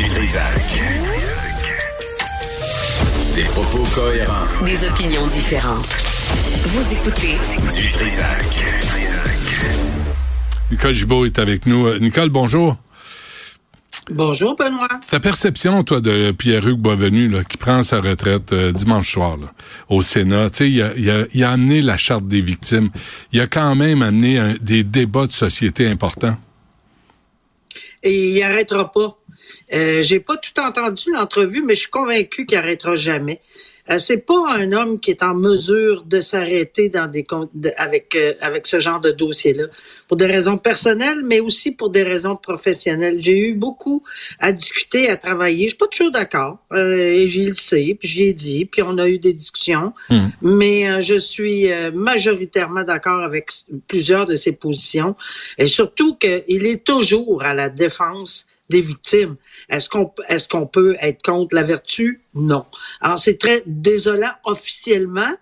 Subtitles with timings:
[0.00, 0.80] Du Trisac.
[3.34, 4.64] Des propos cohérents.
[4.64, 5.94] Des opinions différentes.
[6.64, 7.36] Vous écoutez
[7.78, 8.46] Du Trisac.
[10.70, 11.86] Nicole Gibault est avec nous.
[11.86, 12.78] Euh, Nicole, bonjour.
[14.10, 14.88] Bonjour, Benoît.
[15.10, 19.52] Ta perception, toi, de Pierre-Hugues Boisvenu, là, qui prend sa retraite euh, dimanche soir là,
[19.90, 22.88] au Sénat, tu sais, il a, il, a, il a, amené la charte des victimes.
[23.32, 26.38] Il a quand même amené un, des débats de société importants.
[28.02, 29.12] Et il arrêtera pas.
[29.72, 33.40] Euh, J'ai pas tout entendu l'entrevue, mais je suis convaincu qu'il arrêtera jamais.
[33.88, 38.14] Euh, c'est pas un homme qui est en mesure de s'arrêter dans des de, avec
[38.14, 39.64] euh, avec ce genre de dossier-là
[40.06, 43.16] pour des raisons personnelles, mais aussi pour des raisons professionnelles.
[43.20, 44.02] J'ai eu beaucoup
[44.38, 45.64] à discuter, à travailler.
[45.64, 48.82] Je suis pas toujours d'accord, euh, et j'y le sais, puis j'y ai dit, puis
[48.82, 50.28] on a eu des discussions, Hmm.
[50.42, 53.50] mais euh, je suis majoritairement d'accord avec
[53.88, 55.16] plusieurs de ses positions,
[55.58, 59.36] et surtout qu'il est toujours à la défense des victimes.
[59.68, 59.88] Est-ce
[60.48, 62.22] qu'on peut être contre la vertu?
[62.34, 62.64] Non.
[63.00, 65.32] Alors c'est très désolant officiellement,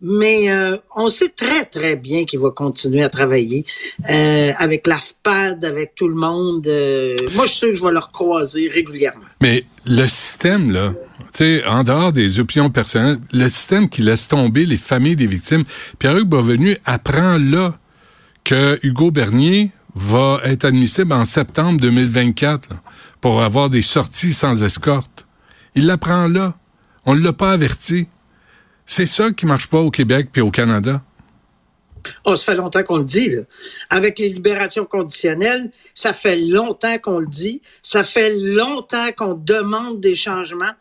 [0.00, 3.64] mais euh, on sait très très bien qu'il va continuer à travailler
[4.10, 6.66] euh, avec l'AFPAD, avec tout le monde.
[6.66, 9.24] Euh, moi, je suis sûr que je vais le recroiser régulièrement.
[9.40, 10.92] Mais le système, là,
[11.32, 15.64] sais, en dehors des opinions personnelles, le système qui laisse tomber les familles des victimes,
[15.98, 17.74] Pierre-Hugues Boisvenu apprend là
[18.44, 22.76] que Hugo Bernier va être admissible en septembre 2024 là,
[23.20, 25.26] pour avoir des sorties sans escorte.
[25.74, 26.54] Il l'apprend là.
[27.04, 28.06] On ne l'a pas averti.
[28.86, 31.02] C'est ça qui marche pas au Québec puis au Canada.
[32.24, 33.28] Oh, ça fait longtemps qu'on le dit.
[33.30, 33.42] Là.
[33.90, 37.62] Avec les libérations conditionnelles, ça fait longtemps qu'on le dit.
[37.82, 40.72] Ça fait longtemps qu'on demande des changements.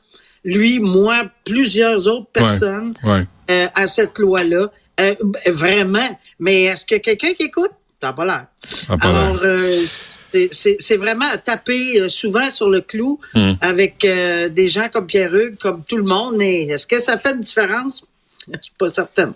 [0.44, 3.26] Lui, moi, plusieurs autres personnes Ouais.
[3.52, 4.72] euh, à cette loi-là.
[5.00, 5.16] Euh,
[5.48, 6.20] vraiment.
[6.40, 7.72] Mais est-ce que quelqu'un qui écoute?
[8.02, 8.48] T'as pas l'air.
[8.90, 13.54] Ah, Alors, euh, c'est- vraiment à taper euh, souvent sur le clou Hmm.
[13.62, 16.36] avec euh, des gens comme Pierre-Hugues, comme tout le monde.
[16.38, 18.04] Mais est-ce que ça fait une différence?
[18.52, 19.34] Je suis pas certaine.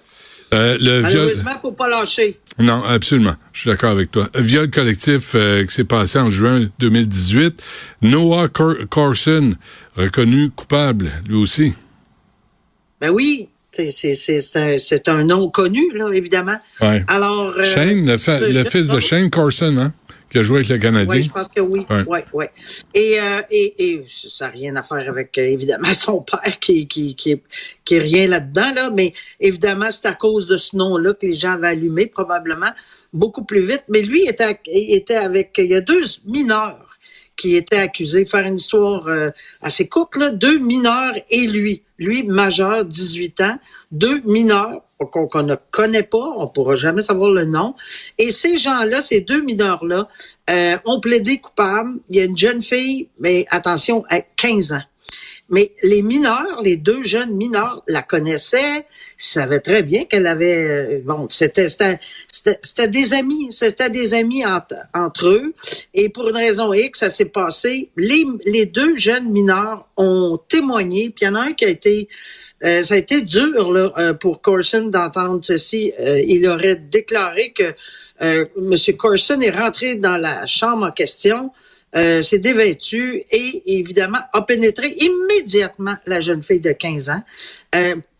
[0.53, 1.01] Euh, le.
[1.01, 2.39] Malheureusement, il faut pas lâcher.
[2.57, 3.35] Non, absolument.
[3.53, 4.29] Je suis d'accord avec toi.
[4.35, 7.61] Viol collectif euh, qui s'est passé en juin 2018.
[8.01, 9.53] Noah Cor- Corson,
[9.95, 11.73] reconnu coupable, lui aussi.
[13.01, 16.57] Ben oui, c'est- un, nom connu, là, évidemment.
[16.81, 17.03] Ouais.
[17.07, 19.93] Alors, euh, Shane, le, ce- le fils de Shane Corson, hein,
[20.29, 21.15] qui a joué avec le Canadien.
[21.19, 21.85] Oui, je pense que oui.
[21.89, 22.03] Ouais.
[22.07, 22.25] Ouais.
[22.33, 22.51] Ouais,
[22.93, 26.87] Et, euh, et, et ça n'a rien à faire avec, euh, évidemment, son père qui,
[26.87, 27.41] qui, qui, est,
[27.83, 31.33] qui est rien là-dedans, là, mais évidemment, c'est à cause de ce nom-là que les
[31.33, 32.71] gens avaient allumé, probablement,
[33.13, 33.83] beaucoup plus vite.
[33.89, 36.81] Mais lui était, était avec, il y a deux mineurs
[37.37, 39.29] qui étaient accusés, faire une histoire euh,
[39.61, 41.81] assez courte, là, deux mineurs et lui.
[41.97, 43.55] Lui, majeur, 18 ans,
[43.91, 47.73] deux mineurs qu'on ne connaît pas, on pourra jamais savoir le nom.
[48.17, 50.07] Et ces gens-là, ces deux mineurs-là,
[50.49, 51.99] euh, ont plaidé coupable.
[52.09, 54.83] Il y a une jeune fille, mais attention, à 15 ans.
[55.49, 58.87] Mais les mineurs, les deux jeunes mineurs, la connaissaient,
[59.17, 65.27] savaient très bien qu'elle avait, euh, bon, c'était, c'était, des amis, c'était des amis entre,
[65.27, 65.53] eux.
[65.93, 67.89] Et pour une raison X, ça s'est passé.
[67.95, 72.07] Les, deux jeunes mineurs ont témoigné, puis il y en a un qui a été,
[72.63, 75.91] euh, ça a été dur là, euh, pour Corson d'entendre ceci.
[75.99, 77.73] Il aurait déclaré que
[78.21, 78.95] euh, M.
[78.97, 81.51] Corson est rentré dans la chambre en question,
[81.93, 87.23] s'est dévêtu et évidemment a pénétré immédiatement la jeune fille de 15 ans.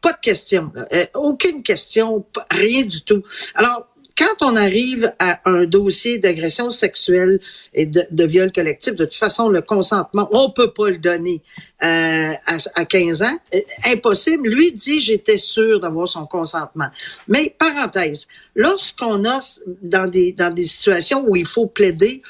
[0.05, 0.85] Pas de question, là.
[0.93, 3.23] Euh, aucune question, rien du tout.
[3.55, 7.39] Alors, quand on arrive à un dossier d'agression sexuelle
[7.73, 11.41] et de, de viol collectif, de toute façon, le consentement, on peut pas le donner
[11.81, 13.38] euh, à, à 15 ans.
[13.55, 14.47] Euh, impossible.
[14.47, 16.89] Lui dit, j'étais sûr d'avoir son consentement.
[17.27, 19.39] Mais, parenthèse, lorsqu'on a
[19.81, 22.22] dans des, dans des situations où il faut plaider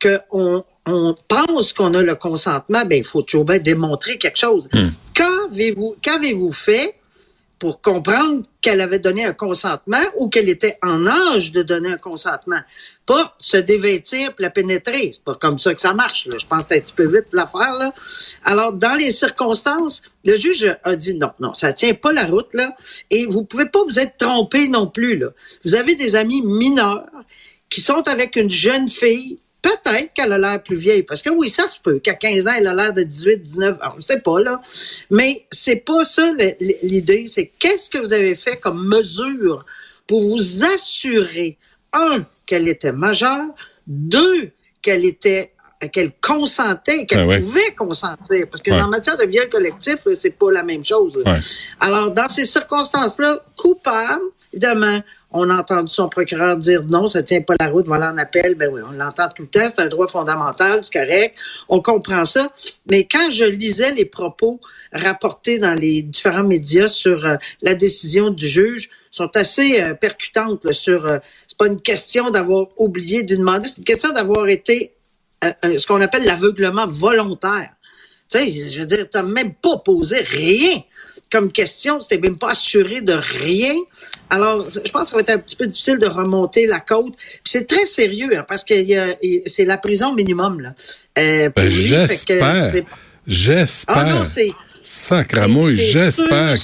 [0.00, 4.68] qu'on on pense qu'on a le consentement, ben il faut toujours bien démontrer quelque chose.
[5.12, 6.94] Qu'avez-vous qu'avez-vous fait
[7.58, 11.96] pour comprendre qu'elle avait donné un consentement ou qu'elle était en âge de donner un
[11.96, 12.60] consentement.
[13.06, 15.10] Pas se dévêtir puis la pénétrer.
[15.12, 16.26] C'est pas comme ça que ça marche.
[16.26, 16.36] Là.
[16.38, 17.74] Je pense que c'est un petit peu vite l'affaire.
[17.74, 17.94] Là.
[18.44, 22.52] Alors, dans les circonstances, le juge a dit non, non, ça tient pas la route.
[22.52, 22.76] là.
[23.10, 25.16] Et vous pouvez pas vous être trompé non plus.
[25.16, 25.28] Là.
[25.64, 27.06] Vous avez des amis mineurs
[27.70, 31.50] qui sont avec une jeune fille Peut-être qu'elle a l'air plus vieille, parce que oui,
[31.50, 34.20] ça se peut, qu'à 15 ans, elle a l'air de 18, 19, on ne sait
[34.20, 34.60] pas, là.
[35.10, 36.32] Mais c'est pas ça
[36.82, 39.64] l'idée, c'est qu'est-ce que vous avez fait comme mesure
[40.06, 41.58] pour vous assurer,
[41.92, 43.46] un, qu'elle était majeure,
[43.88, 44.50] deux,
[44.82, 45.52] qu'elle était
[45.92, 47.40] qu'elle consentait, qu'elle Ah ouais.
[47.40, 48.46] pouvait consentir.
[48.50, 48.80] Parce que Ouais.
[48.80, 51.14] en matière de viol collectif, c'est pas la même chose.
[51.18, 51.34] Ouais.
[51.80, 54.22] Alors, dans ces circonstances-là, coupable,
[54.54, 55.02] évidemment,
[55.36, 58.54] On a entendu son procureur dire non, ça tient pas la route, voilà en appel.
[58.54, 61.38] Ben oui, on l'entend tout le temps, c'est un droit fondamental, c'est correct.
[61.68, 62.52] On comprend ça.
[62.90, 64.60] Mais quand je lisais les propos
[64.92, 70.72] rapportés dans les différents médias sur euh, la décision du juge, sont assez euh, percutantes
[70.72, 71.06] sur.
[71.06, 74.92] Euh, c'est pas une question d'avoir oublié de demander, c'est une question d'avoir été
[75.42, 77.70] ce qu'on appelle l'aveuglement volontaire.
[78.28, 80.82] Tu sais, je veux dire, t'as même pas posé rien
[81.30, 83.74] comme question, c'est même pas assuré de rien.
[84.30, 87.16] Alors, je pense que ça va être un petit peu difficile de remonter la côte.
[87.16, 88.74] Puis c'est très sérieux, hein, parce que
[89.46, 90.74] c'est la prison minimum, là.
[91.18, 92.74] Euh, ben, j'espère.
[93.26, 93.96] J'espère.
[93.98, 94.52] Ah non, c'est...
[94.82, 96.54] Sacramouille, j'espère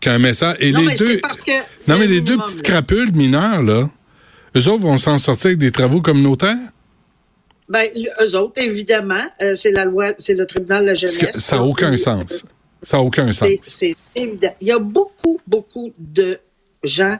[0.00, 0.56] qu'un message.
[0.60, 1.20] Et les deux.
[1.86, 3.90] non, mais les deux petites crapules mineures, là,
[4.56, 6.56] eux autres vont s'en sortir avec des travaux communautaires?
[7.68, 7.86] Ben,
[8.22, 11.38] eux autres, évidemment, euh, c'est la loi, c'est le tribunal de la jeunesse.
[11.38, 12.44] Ça n'a aucun sens.
[12.82, 13.48] Ça n'a aucun sens.
[13.62, 14.54] C'est évident.
[14.60, 16.40] Il y a beaucoup, beaucoup de
[16.82, 17.18] gens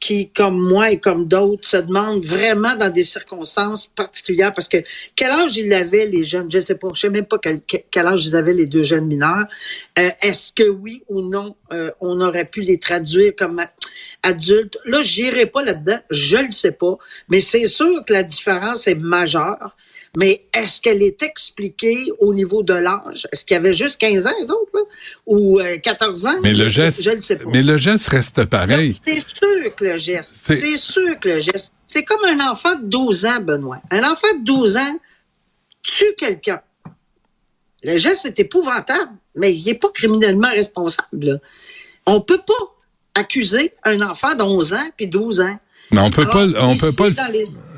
[0.00, 4.78] qui, comme moi et comme d'autres, se demandent vraiment dans des circonstances particulières parce que
[5.16, 6.50] quel âge ils avaient, les jeunes?
[6.50, 8.82] Je ne sais pas, je ne sais même pas quel, âge ils avaient, les deux
[8.82, 9.46] jeunes mineurs.
[9.98, 13.60] Euh, est-ce que oui ou non, euh, on aurait pu les traduire comme
[14.22, 14.78] adultes?
[14.84, 16.96] Là, je n'irai pas là-dedans, je ne le sais pas,
[17.28, 19.74] mais c'est sûr que la différence est majeure.
[20.16, 23.28] Mais est-ce qu'elle est expliquée au niveau de l'âge?
[23.32, 24.80] Est-ce qu'il y avait juste 15 ans, les autres, là?
[25.26, 26.40] Ou 14 euh, ans?
[26.42, 27.50] Mais le geste, je, ne sais pas.
[27.50, 28.92] Mais le geste reste pareil.
[28.92, 30.34] C'est sûr que le geste.
[30.34, 31.72] C'est sûr que le geste.
[31.86, 33.80] C'est comme un enfant de 12 ans, Benoît.
[33.90, 34.98] Un enfant de 12 ans
[35.82, 36.60] tue quelqu'un.
[37.82, 41.40] Le geste est épouvantable, mais il n'est pas criminellement responsable.
[42.06, 42.74] On ne peut pas
[43.14, 45.58] accuser un enfant de 11 ans puis 12 ans.
[45.90, 47.08] Mais on peut pas, on peut pas.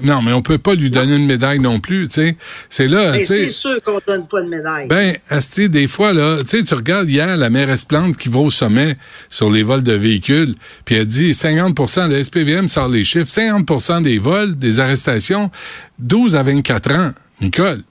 [0.03, 2.37] Non, mais on peut pas lui donner une médaille non plus, tu sais.
[2.69, 3.45] C'est là, tu sais.
[3.45, 4.89] C'est sûr qu'on donne pas de médaille.
[4.89, 8.41] Ben, Asti, des fois là, tu sais, tu regardes hier la mairesse Plante qui va
[8.41, 8.97] au sommet
[9.29, 14.03] sur les vols de véhicules, puis elle dit 50% le SPVM sort les chiffres, 50%
[14.03, 15.51] des vols, des arrestations,
[15.99, 17.13] 12 à 24 ans.
[17.41, 17.83] Nicole,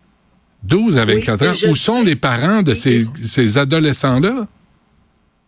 [0.63, 1.69] 12 à 24 ans.
[1.69, 4.47] Où sont les parents de ces, ces adolescents-là?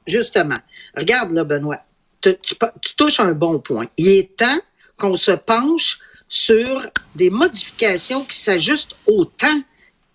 [0.07, 0.55] Justement.
[0.95, 1.81] Regarde là, Benoît
[2.21, 3.87] tu, touches un bon point.
[3.97, 4.59] Il est temps
[4.97, 6.85] qu'on se penche sur
[7.15, 9.61] des modifications qui s'ajustent au temps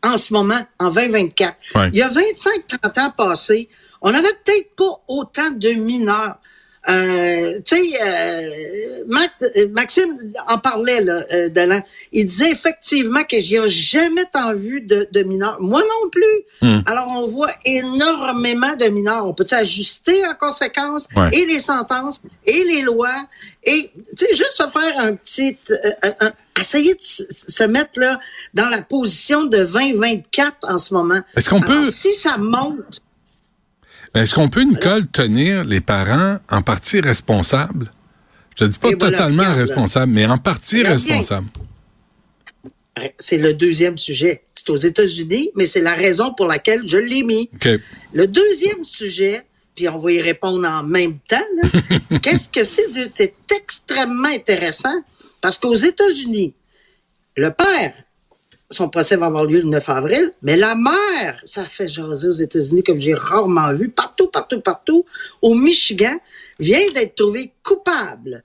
[0.02, 1.56] en ce moment, en 2024.
[1.92, 3.68] Il y a 25-30 ans passés,
[4.00, 6.38] on n'avait peut-être pas autant de mineurs.
[6.88, 9.02] Euh, tu sais, euh,
[9.56, 10.16] euh, Maxime
[10.46, 11.80] en parlait là, euh,
[12.12, 15.56] Il disait effectivement que n'y a jamais tant vu de, de, mineurs.
[15.60, 16.24] Moi non plus.
[16.62, 16.80] Hmm.
[16.86, 19.26] Alors on voit énormément de mineurs.
[19.26, 23.26] On peut ajuster en conséquence et les sentences et les lois
[23.64, 25.58] et tu sais juste se faire un petit,
[26.58, 28.20] essayer de se mettre là
[28.54, 31.20] dans la position de 2024 en ce moment.
[31.36, 33.02] Est-ce qu'on peut Si ça monte
[34.22, 37.90] est-ce qu'on peut, Nicole, tenir les parents en partie responsables?
[38.58, 41.48] Je ne dis pas totalement responsables, mais en partie responsables.
[43.18, 44.42] C'est le deuxième sujet.
[44.54, 47.50] C'est aux États-Unis, mais c'est la raison pour laquelle je l'ai mis.
[48.14, 49.42] Le deuxième sujet,
[49.74, 51.36] puis on va y répondre en même temps,
[52.22, 52.86] qu'est-ce que c'est?
[53.10, 55.02] C'est extrêmement intéressant
[55.42, 56.54] parce qu'aux États-Unis,
[57.36, 57.92] le père
[58.70, 62.32] son procès va avoir lieu le 9 avril, mais la mère, ça fait jaser aux
[62.32, 65.04] États-Unis comme j'ai rarement vu, partout, partout, partout,
[65.40, 66.18] au Michigan,
[66.58, 68.42] vient d'être trouvée coupable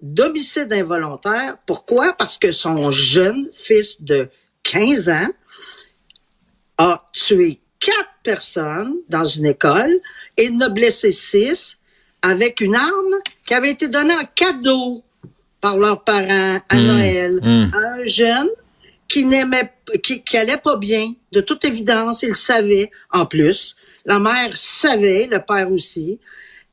[0.00, 1.56] d'homicide involontaire.
[1.66, 2.12] Pourquoi?
[2.12, 4.28] Parce que son jeune fils de
[4.62, 5.28] 15 ans
[6.78, 10.00] a tué quatre personnes dans une école
[10.36, 11.78] et en a blessé six
[12.22, 15.02] avec une arme qui avait été donnée en cadeau
[15.60, 16.86] par leurs parents à mmh.
[16.86, 17.74] Noël mmh.
[17.74, 18.48] à un jeune
[19.08, 19.72] qui n'aimait,
[20.02, 21.12] qui, qui allait pas bien.
[21.32, 22.90] De toute évidence, il savait.
[23.10, 26.18] En plus, la mère savait, le père aussi,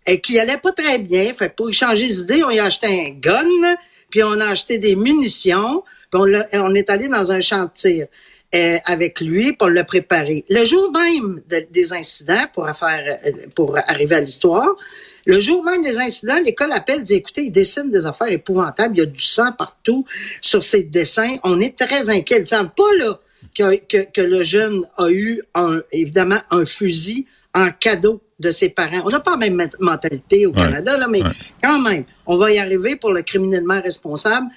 [0.05, 1.33] et qui allait pas très bien.
[1.33, 3.75] Fait pour y changer d'idée, on y a acheté un gun,
[4.09, 6.21] puis on a acheté des munitions, puis
[6.53, 8.07] on, est allé dans un champ de tir.
[8.55, 10.45] Euh, avec lui pour le préparer.
[10.47, 12.71] Le jour même des incidents, pour, euh,
[13.55, 14.75] pour arriver à l'histoire,
[15.25, 18.99] le jour même des incidents, l'école appelle, dit, écoutez, il dessine des affaires épouvantables, il
[18.99, 20.05] y a du sang partout
[20.41, 21.35] sur ces dessins.
[21.43, 22.37] On est très inquiets.
[22.37, 23.19] Ils ne savent pas, là,
[23.55, 28.69] que, que, que, le jeune a eu, un, évidemment, un fusil en cadeau de ses
[28.69, 29.01] parents.
[29.05, 31.21] On n'a pas la même mentalité au Canada, là, mais
[31.63, 34.47] quand même, on va y arriver pour le criminellement responsable.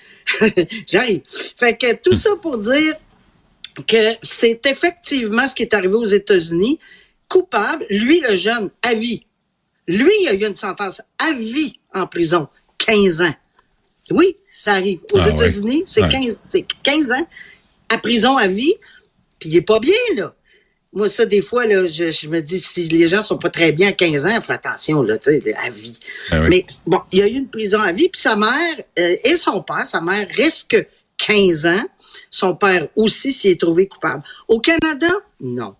[0.87, 1.23] J'arrive.
[1.57, 2.95] Fait que tout ça pour dire
[3.87, 6.79] que c'est effectivement ce qui est arrivé aux États-Unis.
[7.29, 9.26] Coupable, lui, le jeune, à vie.
[9.87, 13.35] Lui, il a eu une sentence à vie en prison, 15 ans.
[14.11, 15.01] Oui, ça arrive.
[15.13, 16.41] Aux ah États-Unis, c'est 15,
[16.83, 17.27] 15 ans
[17.89, 18.75] à prison à vie,
[19.39, 20.35] puis il est pas bien, là.
[20.93, 23.71] Moi, ça, des fois, là, je, je me dis, si les gens sont pas très
[23.71, 25.99] bien à 15 ans, faut attention, là, tu sais, à vie.
[26.31, 26.47] Ah oui.
[26.49, 29.37] Mais bon, il y a eu une prison à vie, puis sa mère euh, et
[29.37, 30.87] son père, sa mère risque
[31.19, 31.85] 15 ans,
[32.31, 34.23] son père aussi s'y est trouvé coupable.
[34.49, 35.75] Au Canada, non.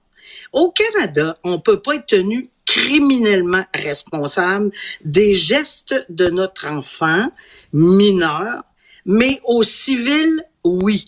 [0.53, 4.71] Au Canada, on peut pas être tenu criminellement responsable
[5.05, 7.29] des gestes de notre enfant
[7.73, 8.63] mineur,
[9.05, 11.07] mais au civil, oui.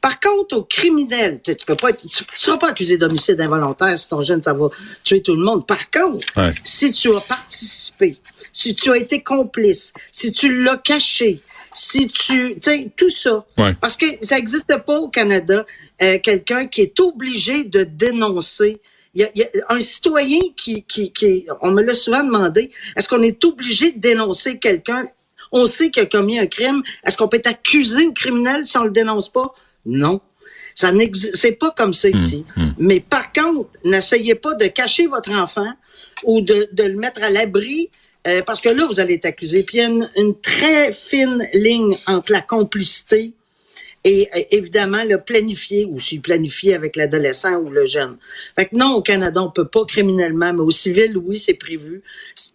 [0.00, 3.98] Par contre, au criminel, tu, peux pas être, tu, tu seras pas accusé d'homicide involontaire
[3.98, 4.68] si ton jeune, ça va
[5.02, 5.66] tuer tout le monde.
[5.66, 6.54] Par contre, Ouais.
[6.62, 8.18] si tu as participé,
[8.52, 11.40] si tu as été complice, si tu l'as caché,
[11.74, 13.44] si tu, tu sais, tout ça.
[13.58, 13.74] Ouais.
[13.80, 15.66] Parce que ça n'existe pas au Canada,
[16.02, 18.80] euh, quelqu'un qui est obligé de dénoncer.
[19.16, 22.70] Y a, il y a un citoyen qui, qui, qui, on me l'a souvent demandé,
[22.96, 25.08] est-ce qu'on est obligé de dénoncer quelqu'un?
[25.52, 26.82] On sait qu'il a commis un crime.
[27.04, 29.54] Est-ce qu'on peut être accusé ou criminel si on le dénonce pas?
[29.86, 30.20] Non.
[30.74, 32.44] Ça n'existe, c'est pas comme ça ici.
[32.78, 35.72] Mais par contre, n'essayez pas de cacher votre enfant
[36.24, 37.88] ou de, de le mettre à l'abri
[38.26, 39.62] euh, parce que là, vous allez être accusé.
[39.62, 43.32] Puis il y a une, une très fine ligne entre la complicité
[44.04, 48.16] et euh, évidemment le planifier ou s'il planifie avec l'adolescent ou le jeune.
[48.56, 52.02] Fait que non, au Canada, on peut pas criminellement, mais au civil, oui, c'est prévu.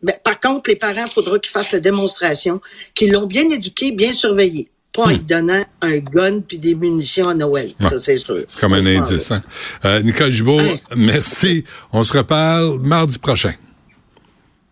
[0.01, 2.61] Ben, par contre, les parents, il faudra qu'ils fassent la démonstration
[2.95, 4.69] qu'ils l'ont bien éduqué, bien surveillé.
[4.93, 7.71] Pas en lui donnant un gun puis des munitions à Noël.
[7.81, 8.43] Ça, c'est sûr.
[8.47, 9.31] C'est comme un indice.
[9.31, 9.41] Hein?
[9.85, 10.81] Euh, Nicole Gibault, Ouais.
[10.97, 11.63] merci.
[11.93, 13.53] On se reparle mardi prochain.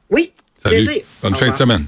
[0.09, 0.75] Oui, Salut.
[0.83, 1.03] plaisir.
[1.21, 1.85] Bonne Au fin de semaine.